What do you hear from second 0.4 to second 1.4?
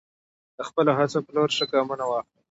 د خپلو هڅو په